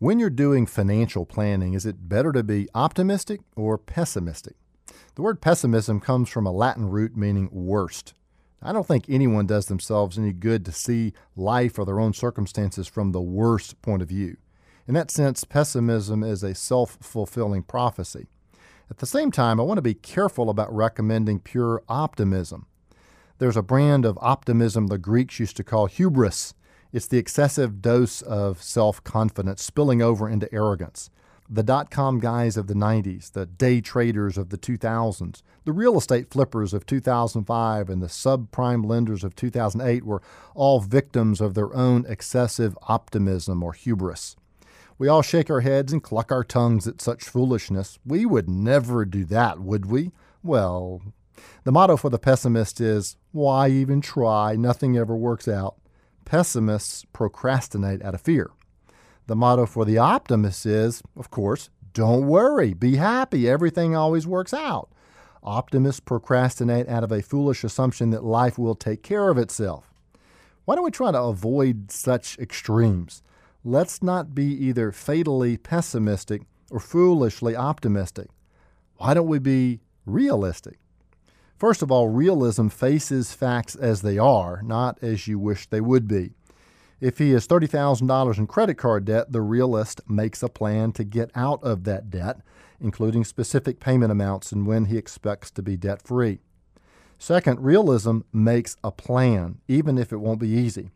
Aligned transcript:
When 0.00 0.20
you're 0.20 0.30
doing 0.30 0.66
financial 0.66 1.26
planning, 1.26 1.74
is 1.74 1.84
it 1.84 2.08
better 2.08 2.30
to 2.30 2.44
be 2.44 2.68
optimistic 2.72 3.40
or 3.56 3.76
pessimistic? 3.76 4.54
The 5.16 5.22
word 5.22 5.40
pessimism 5.40 5.98
comes 5.98 6.28
from 6.28 6.46
a 6.46 6.52
Latin 6.52 6.88
root 6.88 7.16
meaning 7.16 7.48
worst. 7.50 8.14
I 8.62 8.72
don't 8.72 8.86
think 8.86 9.06
anyone 9.08 9.46
does 9.46 9.66
themselves 9.66 10.16
any 10.16 10.32
good 10.32 10.64
to 10.66 10.72
see 10.72 11.14
life 11.34 11.80
or 11.80 11.84
their 11.84 11.98
own 11.98 12.12
circumstances 12.12 12.86
from 12.86 13.10
the 13.10 13.20
worst 13.20 13.82
point 13.82 14.00
of 14.00 14.08
view. 14.08 14.36
In 14.86 14.94
that 14.94 15.10
sense, 15.10 15.42
pessimism 15.42 16.22
is 16.22 16.44
a 16.44 16.54
self 16.54 16.96
fulfilling 17.00 17.64
prophecy. 17.64 18.28
At 18.88 18.98
the 18.98 19.06
same 19.06 19.32
time, 19.32 19.58
I 19.58 19.64
want 19.64 19.78
to 19.78 19.82
be 19.82 19.94
careful 19.94 20.48
about 20.48 20.72
recommending 20.72 21.40
pure 21.40 21.82
optimism. 21.88 22.66
There's 23.38 23.56
a 23.56 23.62
brand 23.62 24.04
of 24.04 24.16
optimism 24.20 24.86
the 24.86 24.96
Greeks 24.96 25.40
used 25.40 25.56
to 25.56 25.64
call 25.64 25.86
hubris 25.86 26.54
it's 26.92 27.06
the 27.06 27.18
excessive 27.18 27.82
dose 27.82 28.22
of 28.22 28.62
self 28.62 29.02
confidence 29.04 29.62
spilling 29.62 30.02
over 30.02 30.28
into 30.28 30.52
arrogance. 30.52 31.10
The 31.50 31.62
dot 31.62 31.90
com 31.90 32.20
guys 32.20 32.56
of 32.56 32.66
the 32.66 32.74
90s, 32.74 33.32
the 33.32 33.46
day 33.46 33.80
traders 33.80 34.36
of 34.36 34.50
the 34.50 34.58
2000s, 34.58 35.42
the 35.64 35.72
real 35.72 35.96
estate 35.96 36.30
flippers 36.30 36.74
of 36.74 36.84
2005, 36.84 37.88
and 37.88 38.02
the 38.02 38.06
subprime 38.06 38.84
lenders 38.84 39.24
of 39.24 39.34
2008 39.34 40.04
were 40.04 40.22
all 40.54 40.80
victims 40.80 41.40
of 41.40 41.54
their 41.54 41.74
own 41.74 42.04
excessive 42.06 42.76
optimism 42.82 43.62
or 43.62 43.72
hubris. 43.72 44.36
We 44.98 45.08
all 45.08 45.22
shake 45.22 45.48
our 45.48 45.60
heads 45.60 45.92
and 45.92 46.02
cluck 46.02 46.32
our 46.32 46.44
tongues 46.44 46.86
at 46.86 47.00
such 47.00 47.24
foolishness. 47.24 47.98
We 48.04 48.26
would 48.26 48.48
never 48.48 49.04
do 49.04 49.24
that, 49.26 49.60
would 49.60 49.86
we? 49.86 50.10
Well, 50.42 51.00
the 51.64 51.72
motto 51.72 51.96
for 51.96 52.10
the 52.10 52.18
pessimist 52.18 52.80
is 52.80 53.16
why 53.32 53.68
even 53.68 54.00
try? 54.00 54.56
Nothing 54.56 54.96
ever 54.96 55.16
works 55.16 55.46
out. 55.46 55.76
Pessimists 56.28 57.06
procrastinate 57.14 58.02
out 58.02 58.12
of 58.12 58.20
fear. 58.20 58.50
The 59.28 59.34
motto 59.34 59.64
for 59.64 59.86
the 59.86 59.96
optimist 59.96 60.66
is, 60.66 61.02
of 61.16 61.30
course, 61.30 61.70
don't 61.94 62.26
worry, 62.26 62.74
be 62.74 62.96
happy, 62.96 63.48
everything 63.48 63.96
always 63.96 64.26
works 64.26 64.52
out. 64.52 64.90
Optimists 65.42 66.00
procrastinate 66.00 66.86
out 66.86 67.02
of 67.02 67.12
a 67.12 67.22
foolish 67.22 67.64
assumption 67.64 68.10
that 68.10 68.24
life 68.24 68.58
will 68.58 68.74
take 68.74 69.02
care 69.02 69.30
of 69.30 69.38
itself. 69.38 69.94
Why 70.66 70.74
don't 70.74 70.84
we 70.84 70.90
try 70.90 71.12
to 71.12 71.18
avoid 71.18 71.90
such 71.90 72.38
extremes? 72.38 73.22
Let's 73.64 74.02
not 74.02 74.34
be 74.34 74.44
either 74.44 74.92
fatally 74.92 75.56
pessimistic 75.56 76.42
or 76.70 76.78
foolishly 76.78 77.56
optimistic. 77.56 78.28
Why 78.96 79.14
don't 79.14 79.28
we 79.28 79.38
be 79.38 79.80
realistic? 80.04 80.78
First 81.58 81.82
of 81.82 81.90
all, 81.90 82.08
realism 82.08 82.68
faces 82.68 83.32
facts 83.32 83.74
as 83.74 84.02
they 84.02 84.16
are, 84.16 84.62
not 84.62 85.02
as 85.02 85.26
you 85.26 85.40
wish 85.40 85.66
they 85.66 85.80
would 85.80 86.06
be. 86.06 86.34
If 87.00 87.18
he 87.18 87.30
has 87.30 87.48
$30,000 87.48 88.38
in 88.38 88.46
credit 88.46 88.74
card 88.74 89.04
debt, 89.04 89.32
the 89.32 89.40
realist 89.40 90.00
makes 90.08 90.42
a 90.42 90.48
plan 90.48 90.92
to 90.92 91.04
get 91.04 91.32
out 91.34 91.62
of 91.64 91.82
that 91.84 92.10
debt, 92.10 92.40
including 92.80 93.24
specific 93.24 93.80
payment 93.80 94.12
amounts 94.12 94.52
and 94.52 94.66
when 94.66 94.84
he 94.84 94.96
expects 94.96 95.50
to 95.52 95.62
be 95.62 95.76
debt 95.76 96.00
free. 96.00 96.38
Second, 97.18 97.60
realism 97.60 98.20
makes 98.32 98.76
a 98.84 98.92
plan, 98.92 99.58
even 99.66 99.98
if 99.98 100.12
it 100.12 100.18
won't 100.18 100.40
be 100.40 100.50
easy. 100.50 100.90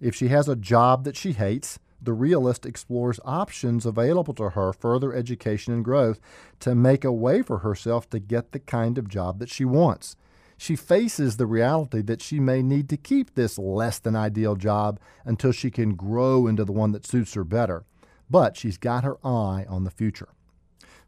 If 0.00 0.16
she 0.16 0.28
has 0.28 0.48
a 0.48 0.56
job 0.56 1.04
that 1.04 1.16
she 1.16 1.32
hates, 1.32 1.78
the 2.02 2.12
realist 2.12 2.66
explores 2.66 3.20
options 3.24 3.86
available 3.86 4.34
to 4.34 4.50
her, 4.50 4.72
further 4.72 5.14
education 5.14 5.72
and 5.72 5.84
growth, 5.84 6.20
to 6.60 6.74
make 6.74 7.04
a 7.04 7.12
way 7.12 7.42
for 7.42 7.58
herself 7.58 8.10
to 8.10 8.18
get 8.18 8.52
the 8.52 8.58
kind 8.58 8.98
of 8.98 9.08
job 9.08 9.38
that 9.38 9.48
she 9.48 9.64
wants. 9.64 10.16
She 10.56 10.76
faces 10.76 11.36
the 11.36 11.46
reality 11.46 12.02
that 12.02 12.22
she 12.22 12.38
may 12.38 12.62
need 12.62 12.88
to 12.90 12.96
keep 12.96 13.34
this 13.34 13.58
less 13.58 13.98
than 13.98 14.14
ideal 14.14 14.54
job 14.54 15.00
until 15.24 15.52
she 15.52 15.70
can 15.70 15.94
grow 15.94 16.46
into 16.46 16.64
the 16.64 16.72
one 16.72 16.92
that 16.92 17.06
suits 17.06 17.34
her 17.34 17.44
better. 17.44 17.84
But 18.30 18.56
she's 18.56 18.78
got 18.78 19.04
her 19.04 19.16
eye 19.26 19.66
on 19.68 19.84
the 19.84 19.90
future. 19.90 20.28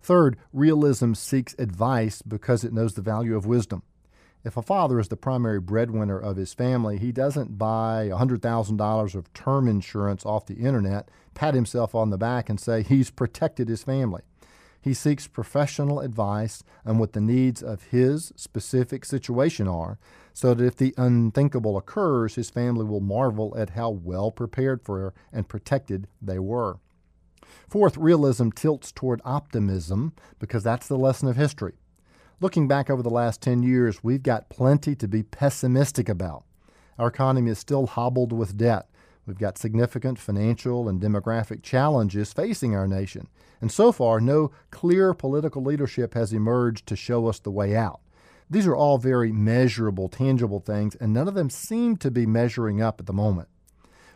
Third, 0.01 0.37
realism 0.53 1.15
seeks 1.15 1.55
advice 1.59 2.21
because 2.21 2.65
it 2.65 2.73
knows 2.73 2.95
the 2.95 3.03
value 3.03 3.37
of 3.37 3.47
wisdom. 3.47 3.83
If 4.45 4.59
a 4.59 4.63
father 4.63 5.01
is 5.01 5.09
the 5.09 5.17
primary 5.17 5.59
breadwinner 5.59 6.19
of 6.19 6.37
his 6.37 6.53
family, 6.53 6.99
he 6.99 7.13
doesn't 7.13 7.57
buy 7.57 8.11
$100,000 8.13 9.15
of 9.15 9.33
term 9.33 9.67
insurance 9.67 10.27
off 10.27 10.45
the 10.45 10.57
internet, 10.57 11.09
pat 11.33 11.55
himself 11.55 11.95
on 11.95 12.11
the 12.11 12.19
back, 12.19 12.51
and 12.51 12.61
say 12.61 12.83
he's 12.83 13.11
protected 13.11 13.69
his 13.69 13.83
family. 13.83 14.21
He 14.83 14.93
seeks 14.93 15.27
professional 15.27 16.01
advice 16.01 16.63
on 16.85 16.99
what 16.99 17.15
the 17.15 17.23
needs 17.23 17.63
of 17.63 17.85
his 17.85 18.35
specific 18.37 19.07
situation 19.07 19.67
are, 19.67 19.99
so 20.35 20.53
that 20.53 20.63
if 20.63 20.77
the 20.77 20.93
unthinkable 20.99 21.79
occurs, 21.79 22.35
his 22.35 22.51
family 22.51 22.85
will 22.85 23.01
marvel 23.01 23.55
at 23.57 23.71
how 23.71 23.89
well 23.89 24.31
prepared 24.31 24.83
for 24.83 25.15
and 25.33 25.49
protected 25.49 26.07
they 26.21 26.39
were. 26.39 26.77
Fourth, 27.67 27.97
realism 27.97 28.51
tilts 28.51 28.93
toward 28.93 29.23
optimism 29.25 30.13
because 30.39 30.63
that's 30.63 30.87
the 30.87 30.99
lesson 30.99 31.29
of 31.29 31.37
history. 31.37 31.73
Looking 32.45 32.69
back 32.69 32.91
over 32.91 33.03
the 33.03 33.09
last 33.09 33.41
10 33.41 33.63
years, 33.63 34.05
we've 34.05 34.23
got 34.23 34.51
plenty 34.51 34.95
to 34.97 35.09
be 35.09 35.23
pessimistic 35.23 36.11
about. 36.11 36.45
Our 36.99 37.09
economy 37.09 37.51
is 37.51 37.59
still 37.59 37.87
hobbled 37.87 38.35
with 38.35 38.59
debt. 38.59 38.87
We've 39.25 39.39
got 39.39 39.57
significant 39.57 40.19
financial 40.19 40.87
and 40.87 41.01
demographic 41.01 41.63
challenges 41.63 42.35
facing 42.35 42.77
our 42.77 42.87
nation. 42.87 43.29
And 43.63 43.73
so 43.73 43.93
far, 43.93 44.21
no 44.21 44.51
clear 44.71 45.15
political 45.15 45.63
leadership 45.63 46.13
has 46.13 46.35
emerged 46.35 46.87
to 46.89 46.97
show 46.97 47.29
us 47.29 47.39
the 47.39 47.51
way 47.51 47.75
out. 47.75 48.01
These 48.51 48.67
are 48.67 48.77
all 48.77 48.99
very 48.99 49.33
measurable, 49.33 50.11
tangible 50.11 50.61
things, 50.61 50.97
and 50.97 51.15
none 51.15 51.29
of 51.29 51.35
them 51.35 51.49
seem 51.49 51.97
to 51.97 52.11
be 52.11 52.27
measuring 52.27 52.83
up 52.83 53.01
at 53.01 53.07
the 53.07 53.15
moment. 53.15 53.49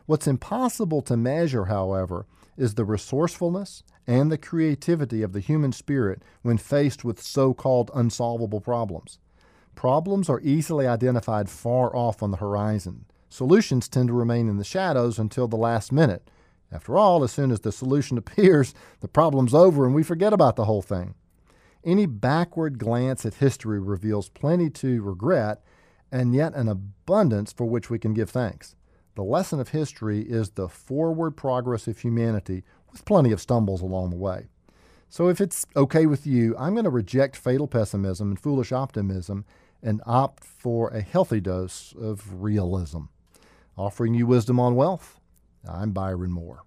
What's 0.04 0.26
impossible 0.26 1.00
to 1.00 1.16
measure, 1.16 1.64
however, 1.64 2.26
is 2.58 2.74
the 2.74 2.84
resourcefulness 2.84 3.84
and 4.08 4.32
the 4.32 4.38
creativity 4.38 5.20
of 5.20 5.34
the 5.34 5.38
human 5.38 5.70
spirit 5.70 6.22
when 6.40 6.56
faced 6.56 7.04
with 7.04 7.22
so 7.22 7.52
called 7.52 7.90
unsolvable 7.94 8.60
problems. 8.60 9.18
Problems 9.74 10.30
are 10.30 10.40
easily 10.40 10.86
identified 10.86 11.50
far 11.50 11.94
off 11.94 12.22
on 12.22 12.30
the 12.30 12.38
horizon. 12.38 13.04
Solutions 13.28 13.86
tend 13.86 14.08
to 14.08 14.14
remain 14.14 14.48
in 14.48 14.56
the 14.56 14.64
shadows 14.64 15.18
until 15.18 15.46
the 15.46 15.58
last 15.58 15.92
minute. 15.92 16.30
After 16.72 16.96
all, 16.96 17.22
as 17.22 17.32
soon 17.32 17.50
as 17.50 17.60
the 17.60 17.70
solution 17.70 18.16
appears, 18.18 18.74
the 19.00 19.08
problem's 19.08 19.52
over 19.52 19.84
and 19.84 19.94
we 19.94 20.02
forget 20.02 20.32
about 20.32 20.56
the 20.56 20.64
whole 20.64 20.82
thing. 20.82 21.14
Any 21.84 22.06
backward 22.06 22.78
glance 22.78 23.26
at 23.26 23.34
history 23.34 23.78
reveals 23.78 24.30
plenty 24.30 24.70
to 24.70 25.02
regret 25.02 25.62
and 26.10 26.34
yet 26.34 26.54
an 26.54 26.68
abundance 26.68 27.52
for 27.52 27.66
which 27.66 27.90
we 27.90 27.98
can 27.98 28.14
give 28.14 28.30
thanks. 28.30 28.74
The 29.16 29.24
lesson 29.24 29.58
of 29.58 29.70
history 29.70 30.20
is 30.20 30.50
the 30.50 30.68
forward 30.68 31.32
progress 31.32 31.86
of 31.88 31.98
humanity 31.98 32.62
with 32.92 33.04
plenty 33.04 33.32
of 33.32 33.40
stumbles 33.40 33.82
along 33.82 34.10
the 34.10 34.16
way. 34.16 34.48
So, 35.10 35.28
if 35.28 35.40
it's 35.40 35.64
okay 35.74 36.04
with 36.04 36.26
you, 36.26 36.54
I'm 36.58 36.74
going 36.74 36.84
to 36.84 36.90
reject 36.90 37.36
fatal 37.36 37.66
pessimism 37.66 38.28
and 38.28 38.38
foolish 38.38 38.72
optimism 38.72 39.46
and 39.82 40.02
opt 40.04 40.44
for 40.44 40.90
a 40.90 41.00
healthy 41.00 41.40
dose 41.40 41.94
of 41.98 42.42
realism. 42.42 43.04
Offering 43.76 44.14
you 44.14 44.26
wisdom 44.26 44.60
on 44.60 44.74
wealth, 44.74 45.18
I'm 45.66 45.92
Byron 45.92 46.32
Moore. 46.32 46.64